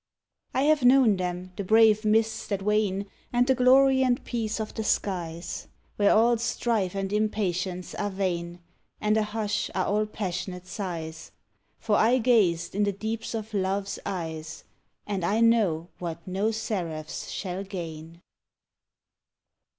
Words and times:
I 0.55 0.63
have 0.63 0.83
known 0.83 1.17
them, 1.17 1.53
the 1.57 1.63
brave 1.63 2.03
mists 2.05 2.47
that 2.47 2.63
wane 2.63 3.05
And 3.31 3.45
the 3.45 3.53
glory 3.53 4.01
and 4.03 4.23
peace 4.23 4.59
of 4.59 4.73
the 4.73 4.83
skies. 4.83 5.67
Where 5.95 6.11
all 6.11 6.39
strife 6.39 6.95
and 6.95 7.13
impatience 7.13 7.93
are 7.93 8.09
vain 8.09 8.61
And 8.99 9.15
ahush 9.15 9.69
are 9.75 9.85
all 9.85 10.07
passionate 10.07 10.65
sighs, 10.65 11.31
For 11.77 11.97
I 11.97 12.17
gazed 12.17 12.73
in 12.73 12.81
the 12.83 12.91
deeps 12.91 13.35
of 13.35 13.53
Love's 13.53 13.99
eyes, 14.03 14.63
And 15.05 15.23
I 15.23 15.39
know 15.39 15.89
what 15.99 16.25
no 16.25 16.49
seraphs 16.49 17.29
shall 17.29 17.63
gain! 17.63 18.21